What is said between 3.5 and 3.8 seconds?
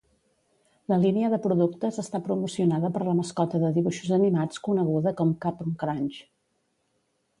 de